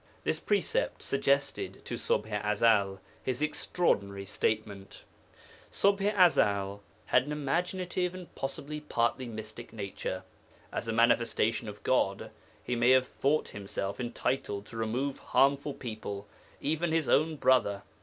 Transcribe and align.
This 0.23 0.39
precept 0.39 1.03
suggested 1.03 1.85
to 1.85 1.93
Ṣubḥ 1.93 2.43
i 2.43 2.53
Ezel 2.53 2.97
his 3.21 3.39
extraordinary 3.39 4.25
statement. 4.25 5.03
Ṣubḥ 5.71 6.01
i 6.15 6.25
Ezel 6.25 6.79
had 7.05 7.27
an 7.27 7.31
imaginative 7.31 8.15
and 8.15 8.33
possibly 8.33 8.77
a 8.77 8.81
partly 8.81 9.27
mystic 9.27 9.71
nature. 9.71 10.23
As 10.71 10.87
a 10.87 10.91
Manifestation 10.91 11.67
of 11.69 11.83
God 11.83 12.31
he 12.63 12.75
may 12.75 12.89
have 12.89 13.05
thought 13.07 13.49
himself 13.49 13.99
entitled 13.99 14.65
to 14.65 14.75
remove 14.75 15.19
harmful 15.19 15.75
people, 15.75 16.27
even 16.59 16.91
his 16.91 17.07
own 17.07 17.35
brother. 17.35 17.83